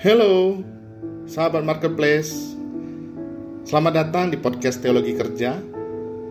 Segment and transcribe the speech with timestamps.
[0.00, 0.56] Halo,
[1.28, 2.56] sahabat marketplace.
[3.68, 5.60] Selamat datang di podcast Teologi Kerja.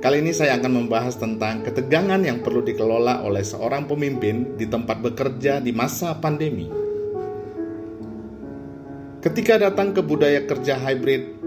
[0.01, 5.05] Kali ini saya akan membahas tentang ketegangan yang perlu dikelola oleh seorang pemimpin di tempat
[5.05, 6.65] bekerja di masa pandemi.
[9.21, 11.37] Ketika datang ke budaya kerja hybrid,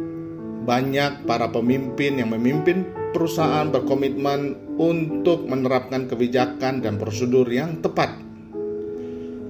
[0.62, 8.14] banyak para pemimpin yang memimpin perusahaan berkomitmen untuk menerapkan kebijakan dan prosedur yang tepat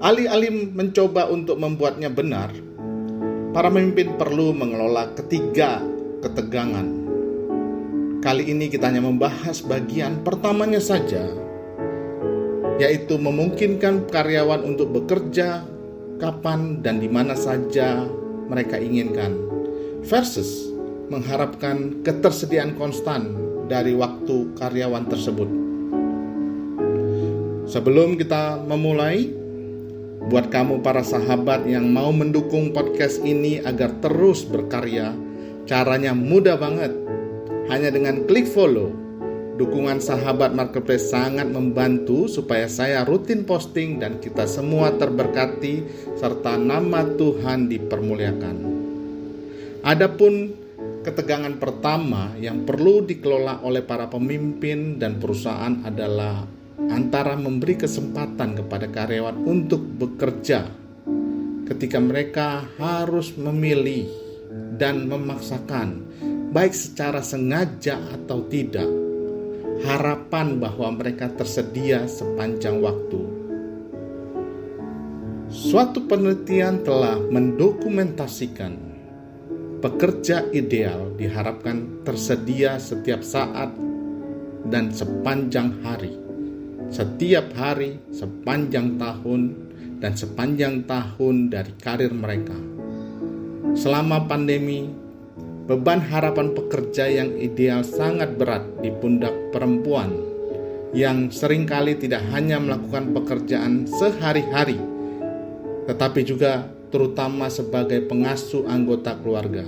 [0.02, 2.50] Alih-alih mencoba untuk membuatnya benar,
[3.54, 5.78] para pemimpin perlu mengelola ketiga
[6.18, 7.06] ketegangan.
[8.18, 11.22] Kali ini kita hanya membahas bagian pertamanya saja,
[12.82, 15.62] yaitu memungkinkan karyawan untuk bekerja
[16.18, 18.02] kapan dan di mana saja
[18.50, 19.38] mereka inginkan,
[20.02, 20.66] versus
[21.14, 23.38] mengharapkan ketersediaan konstan
[23.70, 25.46] dari waktu karyawan tersebut.
[27.70, 29.41] Sebelum kita memulai,
[30.30, 35.10] Buat kamu para sahabat yang mau mendukung podcast ini agar terus berkarya,
[35.66, 36.94] caranya mudah banget.
[37.66, 38.94] Hanya dengan klik follow.
[39.58, 45.84] Dukungan sahabat marketplace sangat membantu supaya saya rutin posting dan kita semua terberkati
[46.14, 48.56] serta nama Tuhan dipermuliakan.
[49.82, 50.54] Adapun
[51.02, 58.90] ketegangan pertama yang perlu dikelola oleh para pemimpin dan perusahaan adalah antara memberi kesempatan kepada
[58.90, 60.66] karyawan untuk bekerja
[61.68, 64.10] ketika mereka harus memilih
[64.76, 66.04] dan memaksakan,
[66.52, 68.88] baik secara sengaja atau tidak,
[69.86, 73.20] harapan bahwa mereka tersedia sepanjang waktu.
[75.52, 78.72] Suatu penelitian telah mendokumentasikan
[79.84, 83.68] pekerja ideal diharapkan tersedia setiap saat
[84.68, 86.21] dan sepanjang hari
[86.92, 89.56] setiap hari sepanjang tahun
[89.96, 92.52] dan sepanjang tahun dari karir mereka.
[93.72, 94.92] Selama pandemi,
[95.64, 100.12] beban harapan pekerja yang ideal sangat berat di pundak perempuan
[100.92, 104.76] yang sering kali tidak hanya melakukan pekerjaan sehari-hari,
[105.88, 109.64] tetapi juga terutama sebagai pengasuh anggota keluarga.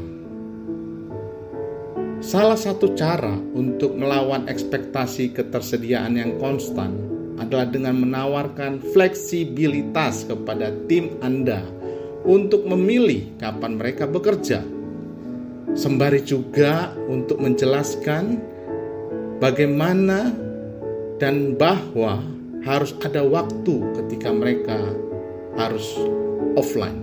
[2.21, 7.14] Salah satu cara untuk melawan ekspektasi ketersediaan yang konstan
[7.45, 11.61] adalah dengan menawarkan fleksibilitas kepada tim Anda
[12.25, 14.65] untuk memilih kapan mereka bekerja.
[15.77, 18.41] Sembari juga untuk menjelaskan
[19.39, 20.33] bagaimana
[21.21, 22.25] dan bahwa
[22.65, 24.79] harus ada waktu ketika mereka
[25.61, 25.85] harus
[26.57, 26.97] offline.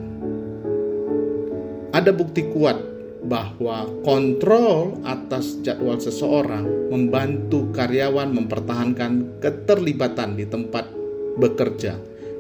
[1.94, 2.91] Ada bukti kuat
[3.22, 10.90] bahwa kontrol atas jadwal seseorang membantu karyawan mempertahankan keterlibatan di tempat
[11.38, 11.98] bekerja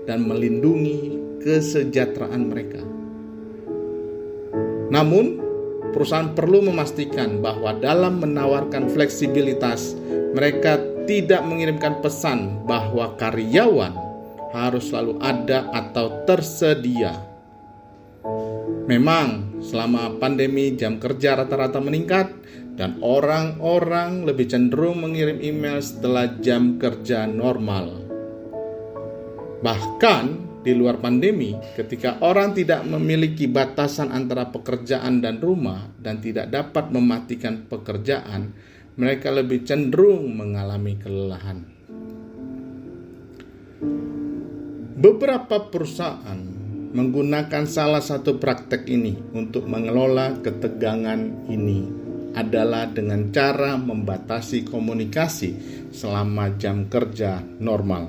[0.09, 2.81] dan melindungi kesejahteraan mereka.
[4.91, 5.39] Namun,
[5.93, 9.95] perusahaan perlu memastikan bahwa dalam menawarkan fleksibilitas,
[10.33, 13.93] mereka tidak mengirimkan pesan bahwa karyawan
[14.51, 17.31] harus selalu ada atau tersedia
[18.91, 22.33] Memang, selama pandemi jam kerja rata-rata meningkat
[22.75, 28.01] dan orang-orang lebih cenderung mengirim email setelah jam kerja normal.
[29.61, 30.25] Bahkan
[30.61, 36.93] di luar pandemi, ketika orang tidak memiliki batasan antara pekerjaan dan rumah dan tidak dapat
[36.93, 38.53] mematikan pekerjaan,
[38.97, 41.66] mereka lebih cenderung mengalami kelelahan.
[45.01, 46.41] Beberapa perusahaan
[46.91, 51.88] menggunakan salah satu praktek ini untuk mengelola ketegangan ini
[52.35, 55.56] adalah dengan cara membatasi komunikasi
[55.91, 58.07] selama jam kerja normal.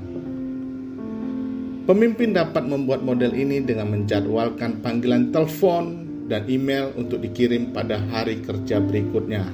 [1.82, 8.38] Pemimpin dapat membuat model ini dengan menjadwalkan panggilan telepon dan email untuk dikirim pada hari
[8.38, 9.50] kerja berikutnya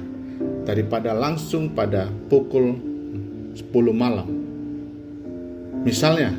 [0.69, 2.77] daripada langsung pada pukul
[3.57, 4.29] 10 malam.
[5.81, 6.29] Misalnya,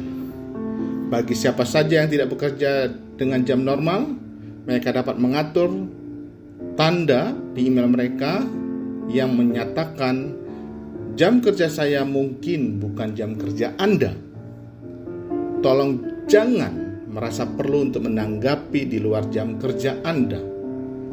[1.11, 2.87] bagi siapa saja yang tidak bekerja
[3.19, 4.07] dengan jam normal,
[4.62, 5.91] mereka dapat mengatur
[6.79, 8.47] tanda di email mereka
[9.11, 10.39] yang menyatakan
[11.19, 14.15] jam kerja saya mungkin bukan jam kerja Anda.
[15.61, 20.39] Tolong jangan merasa perlu untuk menanggapi di luar jam kerja Anda.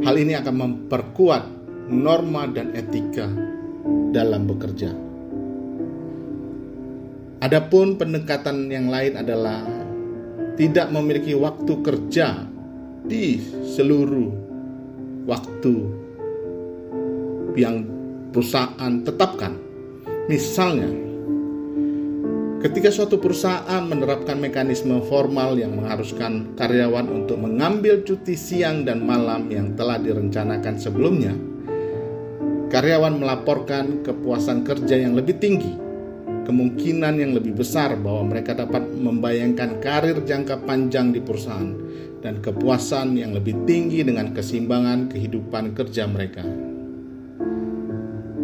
[0.06, 1.44] Hal ini akan memperkuat
[1.90, 3.26] norma dan etika
[4.14, 4.94] dalam bekerja.
[7.38, 9.62] Adapun pendekatan yang lain adalah
[10.58, 12.44] tidak memiliki waktu kerja
[13.06, 13.40] di
[13.78, 14.30] seluruh
[15.30, 15.76] waktu
[17.56, 17.86] yang
[18.34, 19.54] perusahaan tetapkan.
[20.28, 21.08] Misalnya,
[22.58, 29.46] Ketika suatu perusahaan menerapkan mekanisme formal yang mengharuskan karyawan untuk mengambil cuti siang dan malam
[29.54, 31.38] yang telah direncanakan sebelumnya,
[32.74, 35.70] karyawan melaporkan kepuasan kerja yang lebih tinggi,
[36.48, 41.76] kemungkinan yang lebih besar bahwa mereka dapat membayangkan karir jangka panjang di perusahaan,
[42.24, 46.48] dan kepuasan yang lebih tinggi dengan keseimbangan kehidupan kerja mereka.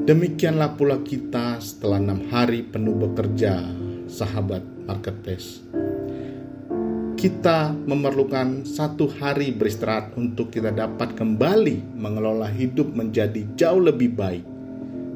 [0.03, 3.63] Demikianlah pula kita setelah enam hari penuh bekerja,
[4.11, 5.63] sahabat marketplace.
[7.15, 14.52] Kita memerlukan satu hari beristirahat untuk kita dapat kembali mengelola hidup menjadi jauh lebih baik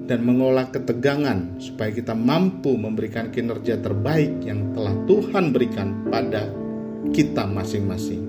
[0.08, 6.48] dan mengolah ketegangan supaya kita mampu memberikan kinerja terbaik yang telah Tuhan berikan pada
[7.12, 8.24] kita masing-masing.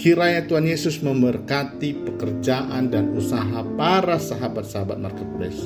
[0.00, 5.60] Kiranya Tuhan Yesus memberkati pekerjaan dan usaha para sahabat-sahabat marketplace.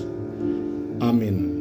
[0.98, 1.53] Amin.